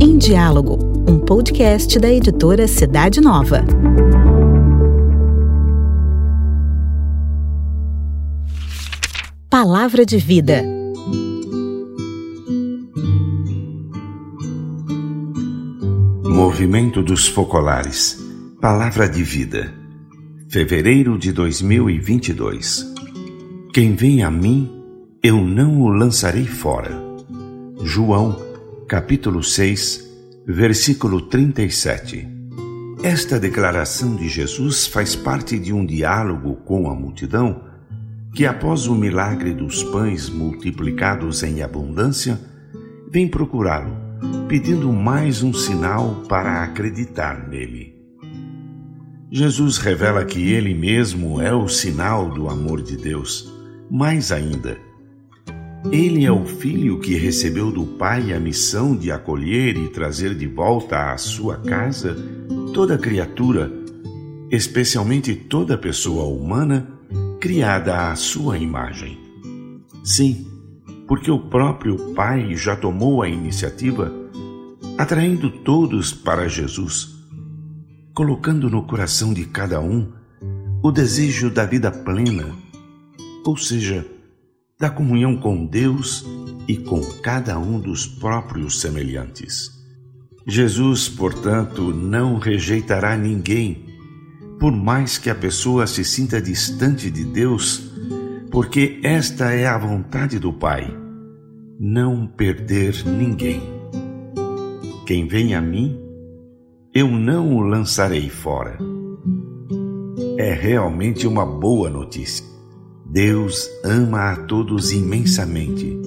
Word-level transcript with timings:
Em 0.00 0.18
Diálogo, 0.18 0.78
um 1.08 1.18
podcast 1.20 1.98
da 2.00 2.12
editora 2.12 2.66
Cidade 2.66 3.20
Nova. 3.20 3.64
Palavra 9.48 10.04
de 10.04 10.18
Vida. 10.18 10.64
Movimento 16.24 17.02
dos 17.02 17.28
Focolares. 17.28 18.18
Palavra 18.60 19.08
de 19.08 19.22
Vida. 19.22 19.72
Fevereiro 20.48 21.16
de 21.16 21.32
2022. 21.32 22.84
Quem 23.72 23.94
vem 23.94 24.22
a 24.22 24.30
mim, 24.30 24.75
eu 25.26 25.44
não 25.44 25.80
o 25.80 25.88
lançarei 25.88 26.46
fora. 26.46 26.92
João, 27.82 28.40
capítulo 28.86 29.42
6, 29.42 30.08
versículo 30.46 31.20
37. 31.20 32.28
Esta 33.02 33.40
declaração 33.40 34.14
de 34.14 34.28
Jesus 34.28 34.86
faz 34.86 35.16
parte 35.16 35.58
de 35.58 35.72
um 35.72 35.84
diálogo 35.84 36.54
com 36.64 36.88
a 36.88 36.94
multidão 36.94 37.60
que, 38.36 38.46
após 38.46 38.86
o 38.86 38.94
milagre 38.94 39.52
dos 39.52 39.82
pães 39.82 40.30
multiplicados 40.30 41.42
em 41.42 41.60
abundância, 41.60 42.40
vem 43.10 43.26
procurá-lo, 43.26 43.96
pedindo 44.46 44.92
mais 44.92 45.42
um 45.42 45.52
sinal 45.52 46.22
para 46.28 46.62
acreditar 46.62 47.48
nele. 47.48 47.96
Jesus 49.28 49.78
revela 49.78 50.24
que 50.24 50.52
ele 50.52 50.72
mesmo 50.72 51.42
é 51.42 51.52
o 51.52 51.66
sinal 51.66 52.30
do 52.30 52.48
amor 52.48 52.80
de 52.80 52.96
Deus. 52.96 53.52
Mais 53.90 54.30
ainda, 54.30 54.85
ele 55.92 56.24
é 56.24 56.32
o 56.32 56.44
filho 56.44 56.98
que 56.98 57.14
recebeu 57.14 57.70
do 57.70 57.84
Pai 57.84 58.32
a 58.32 58.40
missão 58.40 58.96
de 58.96 59.10
acolher 59.10 59.76
e 59.76 59.88
trazer 59.88 60.34
de 60.34 60.46
volta 60.46 61.12
à 61.12 61.16
sua 61.16 61.56
casa 61.58 62.16
toda 62.74 62.98
criatura, 62.98 63.70
especialmente 64.50 65.34
toda 65.34 65.78
pessoa 65.78 66.24
humana 66.24 66.88
criada 67.40 68.10
à 68.10 68.16
sua 68.16 68.58
imagem. 68.58 69.18
Sim, 70.02 70.46
porque 71.06 71.30
o 71.30 71.38
próprio 71.38 72.14
Pai 72.14 72.54
já 72.56 72.74
tomou 72.74 73.22
a 73.22 73.28
iniciativa, 73.28 74.12
atraindo 74.98 75.50
todos 75.50 76.12
para 76.12 76.48
Jesus, 76.48 77.14
colocando 78.12 78.68
no 78.68 78.82
coração 78.82 79.32
de 79.32 79.44
cada 79.44 79.80
um 79.80 80.10
o 80.82 80.90
desejo 80.90 81.50
da 81.50 81.64
vida 81.64 81.90
plena, 81.90 82.54
ou 83.44 83.56
seja, 83.56 84.06
da 84.78 84.90
comunhão 84.90 85.36
com 85.36 85.64
Deus 85.64 86.26
e 86.68 86.76
com 86.76 87.00
cada 87.22 87.58
um 87.58 87.80
dos 87.80 88.06
próprios 88.06 88.80
semelhantes. 88.80 89.70
Jesus, 90.46 91.08
portanto, 91.08 91.94
não 91.94 92.38
rejeitará 92.38 93.16
ninguém, 93.16 93.86
por 94.60 94.72
mais 94.72 95.16
que 95.16 95.30
a 95.30 95.34
pessoa 95.34 95.86
se 95.86 96.04
sinta 96.04 96.40
distante 96.40 97.10
de 97.10 97.24
Deus, 97.24 97.90
porque 98.50 99.00
esta 99.02 99.50
é 99.50 99.66
a 99.66 99.78
vontade 99.78 100.38
do 100.38 100.52
Pai, 100.52 100.94
não 101.80 102.26
perder 102.26 103.02
ninguém. 103.06 103.62
Quem 105.06 105.26
vem 105.26 105.54
a 105.54 105.60
mim, 105.60 105.98
eu 106.94 107.08
não 107.08 107.56
o 107.56 107.60
lançarei 107.60 108.28
fora. 108.28 108.78
É 110.38 110.52
realmente 110.52 111.26
uma 111.26 111.46
boa 111.46 111.88
notícia. 111.88 112.55
Deus 113.16 113.70
ama 113.82 114.32
a 114.32 114.36
todos 114.36 114.92
imensamente. 114.92 115.98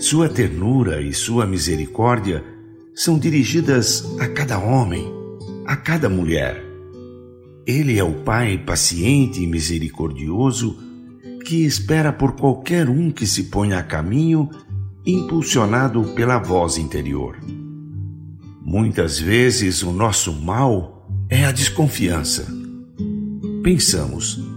Sua 0.00 0.28
ternura 0.28 1.00
e 1.00 1.14
sua 1.14 1.46
misericórdia 1.46 2.42
são 2.92 3.16
dirigidas 3.16 4.04
a 4.18 4.26
cada 4.26 4.58
homem, 4.58 5.06
a 5.64 5.76
cada 5.76 6.08
mulher. 6.08 6.60
Ele 7.64 7.96
é 7.96 8.02
o 8.02 8.24
Pai 8.24 8.58
paciente 8.58 9.40
e 9.40 9.46
misericordioso 9.46 10.76
que 11.46 11.64
espera 11.64 12.12
por 12.12 12.32
qualquer 12.32 12.88
um 12.88 13.12
que 13.12 13.24
se 13.24 13.44
ponha 13.44 13.78
a 13.78 13.82
caminho, 13.84 14.50
impulsionado 15.06 16.02
pela 16.16 16.40
voz 16.40 16.76
interior. 16.76 17.38
Muitas 18.60 19.16
vezes 19.16 19.84
o 19.84 19.92
nosso 19.92 20.32
mal 20.32 21.08
é 21.28 21.44
a 21.44 21.52
desconfiança. 21.52 22.48
Pensamos, 23.62 24.51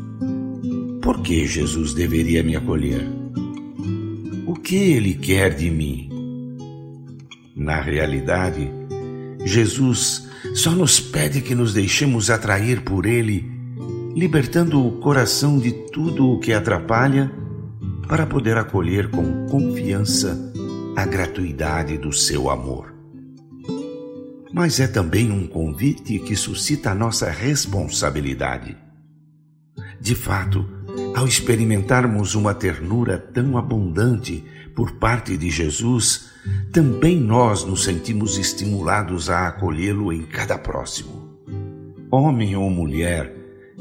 por 1.06 1.22
que 1.22 1.46
Jesus 1.46 1.94
deveria 1.94 2.42
me 2.42 2.56
acolher? 2.56 3.08
O 4.48 4.56
que 4.56 4.76
ele 4.76 5.14
quer 5.14 5.54
de 5.54 5.70
mim? 5.70 6.10
Na 7.56 7.80
realidade, 7.80 8.72
Jesus 9.46 10.28
só 10.56 10.72
nos 10.72 11.00
pede 11.00 11.42
que 11.42 11.54
nos 11.54 11.76
deixemos 11.76 12.32
atrair 12.32 12.82
por 12.82 13.06
Ele, 13.06 13.46
libertando 14.16 14.84
o 14.84 14.94
coração 14.94 15.60
de 15.60 15.72
tudo 15.92 16.28
o 16.28 16.40
que 16.40 16.52
atrapalha, 16.52 17.32
para 18.08 18.26
poder 18.26 18.58
acolher 18.58 19.12
com 19.12 19.46
confiança 19.46 20.52
a 20.96 21.06
gratuidade 21.06 22.00
do 22.00 22.12
seu 22.12 22.50
amor. 22.50 22.96
Mas 24.52 24.80
é 24.80 24.88
também 24.88 25.32
um 25.32 25.46
convite 25.46 26.18
que 26.18 26.36
suscita 26.36 26.90
a 26.90 26.96
nossa 26.96 27.30
responsabilidade. 27.30 28.76
De 30.02 30.16
fato, 30.16 30.75
ao 31.16 31.28
experimentarmos 31.28 32.36
uma 32.36 32.54
ternura 32.54 33.18
tão 33.18 33.58
abundante 33.58 34.44
por 34.76 34.92
parte 34.94 35.38
de 35.38 35.50
Jesus, 35.50 36.30
também 36.72 37.20
nós 37.20 37.64
nos 37.64 37.84
sentimos 37.84 38.38
estimulados 38.38 39.30
a 39.30 39.48
acolhê-lo 39.48 40.12
em 40.12 40.24
cada 40.24 40.58
próximo. 40.58 41.30
Homem 42.12 42.56
ou 42.56 42.70
mulher, 42.70 43.34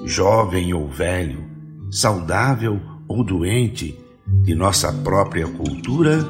jovem 0.05 0.73
ou 0.73 0.89
velho, 0.89 1.45
saudável 1.91 2.81
ou 3.09 3.23
doente, 3.23 3.99
de 4.43 4.55
nossa 4.55 4.93
própria 4.93 5.47
cultura 5.47 6.27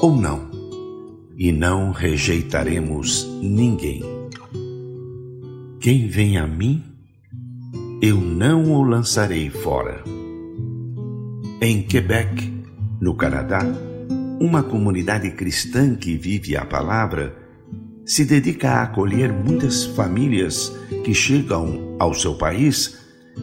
ou 0.00 0.16
não. 0.16 0.50
E 1.36 1.52
não 1.52 1.92
rejeitaremos 1.92 3.26
ninguém. 3.42 4.02
Quem 5.78 6.08
vem 6.08 6.38
a 6.38 6.46
mim, 6.46 6.82
eu 8.02 8.16
não 8.20 8.72
o 8.72 8.82
lançarei 8.82 9.50
fora. 9.50 10.15
Em 11.58 11.82
Quebec, 11.82 12.52
no 13.00 13.14
Canadá, 13.14 13.62
uma 14.38 14.62
comunidade 14.62 15.30
cristã 15.30 15.94
que 15.94 16.14
vive 16.14 16.54
a 16.54 16.66
palavra 16.66 17.34
se 18.04 18.26
dedica 18.26 18.72
a 18.72 18.82
acolher 18.82 19.32
muitas 19.32 19.86
famílias 19.86 20.70
que 21.02 21.14
chegam 21.14 21.96
ao 21.98 22.12
seu 22.12 22.34
país 22.34 22.98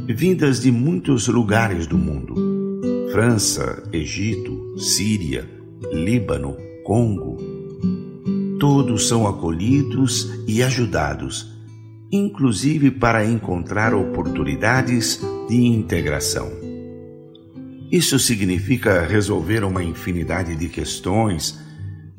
vindas 0.08 0.62
de 0.62 0.72
muitos 0.72 1.28
lugares 1.28 1.88
do 1.88 1.98
mundo: 1.98 2.36
França, 3.12 3.82
Egito, 3.92 4.78
Síria, 4.78 5.50
Líbano, 5.92 6.56
Congo. 6.84 7.38
Todos 8.60 9.08
são 9.08 9.28
acolhidos 9.28 10.32
e 10.48 10.62
ajudados, 10.62 11.52
inclusive 12.12 12.92
para 12.92 13.26
encontrar 13.26 13.96
oportunidades 13.96 15.20
de 15.50 15.66
integração. 15.66 16.63
Isso 17.94 18.18
significa 18.18 19.06
resolver 19.06 19.64
uma 19.64 19.84
infinidade 19.84 20.56
de 20.56 20.68
questões, 20.68 21.60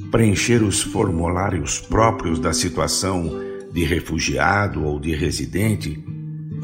preencher 0.09 0.63
os 0.63 0.81
formulários 0.81 1.81
próprios 1.81 2.39
da 2.39 2.53
situação 2.53 3.29
de 3.73 3.83
refugiado 3.83 4.85
ou 4.85 5.01
de 5.01 5.13
residente, 5.17 6.01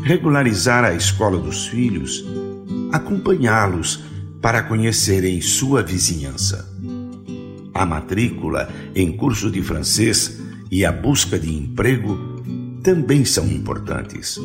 regularizar 0.04 0.84
a 0.84 0.94
escola 0.94 1.38
dos 1.38 1.66
filhos, 1.66 2.24
acompanhá-los 2.92 4.00
para 4.40 4.62
conhecerem 4.62 5.40
sua 5.40 5.82
vizinhança. 5.82 6.72
A 7.74 7.84
matrícula 7.84 8.72
em 8.94 9.10
curso 9.16 9.50
de 9.50 9.60
francês 9.60 10.40
e 10.70 10.84
a 10.84 10.92
busca 10.92 11.36
de 11.36 11.52
emprego 11.52 12.16
também 12.80 13.24
são 13.24 13.44
importantes. 13.48 14.38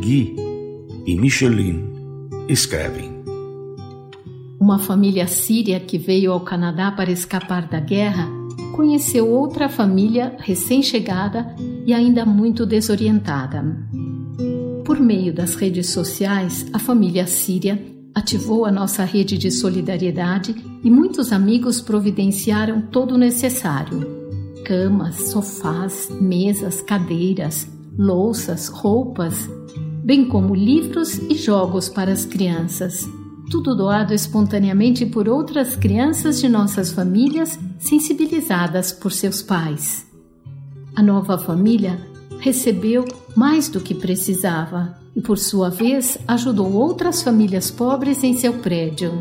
Guy 0.00 0.34
e 1.04 1.14
Micheline 1.14 1.84
escrevem 2.48 3.17
uma 4.68 4.78
família 4.78 5.26
síria 5.26 5.80
que 5.80 5.96
veio 5.96 6.30
ao 6.30 6.40
Canadá 6.40 6.92
para 6.92 7.10
escapar 7.10 7.66
da 7.66 7.80
guerra 7.80 8.28
conheceu 8.76 9.26
outra 9.26 9.66
família 9.66 10.36
recém-chegada 10.38 11.56
e 11.86 11.94
ainda 11.94 12.26
muito 12.26 12.66
desorientada. 12.66 13.64
Por 14.84 15.00
meio 15.00 15.32
das 15.32 15.54
redes 15.54 15.88
sociais, 15.88 16.66
a 16.70 16.78
família 16.78 17.26
síria 17.26 17.82
ativou 18.14 18.66
a 18.66 18.70
nossa 18.70 19.04
rede 19.04 19.38
de 19.38 19.50
solidariedade 19.50 20.54
e 20.84 20.90
muitos 20.90 21.32
amigos 21.32 21.80
providenciaram 21.80 22.82
todo 22.82 23.14
o 23.14 23.18
necessário: 23.18 24.06
camas, 24.66 25.30
sofás, 25.30 26.10
mesas, 26.20 26.82
cadeiras, 26.82 27.66
louças, 27.96 28.68
roupas, 28.68 29.48
bem 30.04 30.26
como 30.28 30.54
livros 30.54 31.16
e 31.16 31.34
jogos 31.36 31.88
para 31.88 32.12
as 32.12 32.26
crianças 32.26 33.08
tudo 33.50 33.74
doado 33.74 34.12
espontaneamente 34.12 35.06
por 35.06 35.28
outras 35.28 35.74
crianças 35.74 36.40
de 36.40 36.48
nossas 36.48 36.92
famílias 36.92 37.58
sensibilizadas 37.78 38.92
por 38.92 39.12
seus 39.12 39.42
pais. 39.42 40.06
A 40.94 41.02
nova 41.02 41.38
família 41.38 41.98
recebeu 42.40 43.04
mais 43.34 43.68
do 43.68 43.80
que 43.80 43.94
precisava 43.94 44.96
e, 45.14 45.20
por 45.20 45.38
sua 45.38 45.70
vez, 45.70 46.18
ajudou 46.26 46.72
outras 46.72 47.22
famílias 47.22 47.70
pobres 47.70 48.22
em 48.22 48.34
seu 48.34 48.54
prédio. 48.54 49.12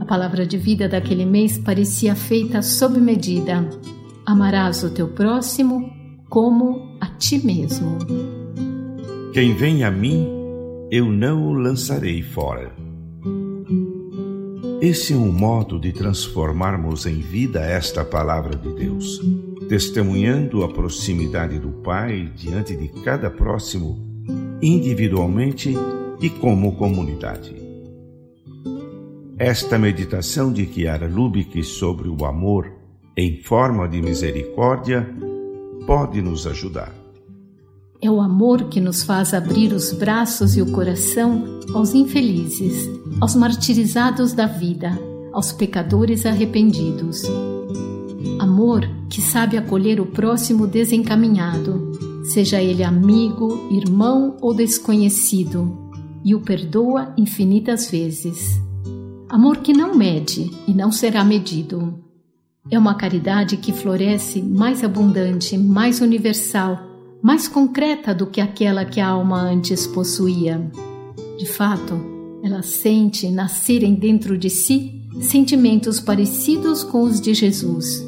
A 0.00 0.04
palavra 0.04 0.46
de 0.46 0.58
vida 0.58 0.88
daquele 0.88 1.24
mês 1.24 1.56
parecia 1.56 2.14
feita 2.14 2.60
sob 2.60 3.00
medida. 3.00 3.68
Amarás 4.26 4.82
o 4.82 4.90
teu 4.90 5.08
próximo 5.08 5.90
como 6.28 6.96
a 7.00 7.06
ti 7.06 7.44
mesmo. 7.44 7.98
Quem 9.32 9.54
vem 9.54 9.82
a 9.82 9.90
mim, 9.90 10.28
eu 10.90 11.10
não 11.10 11.46
o 11.46 11.52
lançarei 11.54 12.22
fora. 12.22 12.83
Esse 14.84 15.14
é 15.14 15.16
um 15.16 15.32
modo 15.32 15.80
de 15.80 15.92
transformarmos 15.92 17.06
em 17.06 17.18
vida 17.18 17.60
esta 17.60 18.04
palavra 18.04 18.54
de 18.54 18.70
Deus, 18.74 19.18
testemunhando 19.66 20.62
a 20.62 20.68
proximidade 20.68 21.58
do 21.58 21.70
Pai 21.70 22.30
diante 22.36 22.76
de 22.76 22.88
cada 23.02 23.30
próximo, 23.30 23.98
individualmente 24.60 25.74
e 26.20 26.28
como 26.28 26.76
comunidade. 26.76 27.56
Esta 29.38 29.78
meditação 29.78 30.52
de 30.52 30.66
Chiara 30.66 31.08
Lubick 31.08 31.64
sobre 31.64 32.10
o 32.10 32.26
amor 32.26 32.70
em 33.16 33.40
forma 33.40 33.88
de 33.88 34.02
misericórdia 34.02 35.08
pode 35.86 36.20
nos 36.20 36.46
ajudar. 36.46 37.03
É 38.04 38.10
o 38.10 38.20
amor 38.20 38.64
que 38.64 38.82
nos 38.82 39.02
faz 39.02 39.32
abrir 39.32 39.72
os 39.72 39.90
braços 39.90 40.58
e 40.58 40.60
o 40.60 40.70
coração 40.72 41.42
aos 41.72 41.94
infelizes, 41.94 42.86
aos 43.18 43.34
martirizados 43.34 44.34
da 44.34 44.46
vida, 44.46 44.92
aos 45.32 45.52
pecadores 45.52 46.26
arrependidos. 46.26 47.22
Amor 48.38 48.86
que 49.08 49.22
sabe 49.22 49.56
acolher 49.56 50.02
o 50.02 50.04
próximo 50.04 50.66
desencaminhado, 50.66 51.92
seja 52.24 52.60
ele 52.60 52.84
amigo, 52.84 53.68
irmão 53.70 54.36
ou 54.42 54.52
desconhecido, 54.52 55.74
e 56.22 56.34
o 56.34 56.40
perdoa 56.40 57.14
infinitas 57.16 57.90
vezes. 57.90 58.60
Amor 59.30 59.56
que 59.60 59.72
não 59.72 59.94
mede 59.94 60.50
e 60.68 60.74
não 60.74 60.92
será 60.92 61.24
medido. 61.24 62.04
É 62.70 62.78
uma 62.78 62.96
caridade 62.96 63.56
que 63.56 63.72
floresce 63.72 64.42
mais 64.42 64.84
abundante, 64.84 65.56
mais 65.56 66.02
universal 66.02 66.92
mais 67.24 67.48
concreta 67.48 68.14
do 68.14 68.26
que 68.26 68.38
aquela 68.38 68.84
que 68.84 69.00
a 69.00 69.08
alma 69.08 69.40
antes 69.40 69.86
possuía. 69.86 70.70
De 71.38 71.46
fato, 71.46 71.98
ela 72.42 72.60
sente 72.60 73.30
nascerem 73.30 73.94
dentro 73.94 74.36
de 74.36 74.50
si 74.50 75.08
sentimentos 75.22 75.98
parecidos 76.00 76.84
com 76.84 77.02
os 77.02 77.22
de 77.22 77.32
Jesus. 77.32 78.04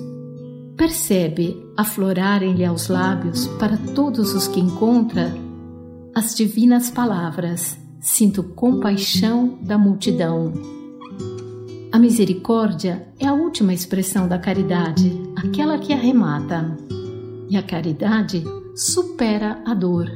Percebe 0.77 1.57
aflorarem-lhe 1.75 2.63
aos 2.63 2.89
lábios, 2.89 3.47
para 3.59 3.79
todos 3.79 4.35
os 4.35 4.47
que 4.47 4.61
encontra, 4.61 5.35
as 6.15 6.35
divinas 6.35 6.91
palavras: 6.91 7.79
Sinto 7.99 8.43
compaixão 8.43 9.59
da 9.63 9.79
multidão. 9.79 10.53
A 11.91 11.99
misericórdia 11.99 13.09
é 13.19 13.27
a 13.27 13.33
última 13.33 13.73
expressão 13.73 14.29
da 14.29 14.39
caridade, 14.39 15.11
aquela 15.37 15.79
que 15.79 15.95
arremata. 15.95 16.77
E 17.49 17.57
a 17.57 17.63
caridade 17.63 18.45
supera 18.77 19.63
a 19.65 19.73
dor, 19.73 20.11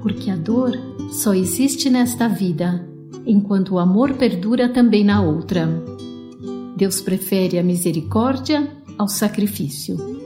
porque 0.00 0.30
a 0.30 0.36
dor 0.36 0.78
só 1.10 1.34
existe 1.34 1.90
nesta 1.90 2.28
vida, 2.28 2.88
enquanto 3.26 3.74
o 3.74 3.78
amor 3.80 4.14
perdura 4.14 4.68
também 4.68 5.04
na 5.04 5.20
outra. 5.20 5.68
Deus 6.76 7.00
prefere 7.00 7.58
a 7.58 7.64
misericórdia 7.64 8.70
ao 8.96 9.08
sacrifício. 9.08 10.25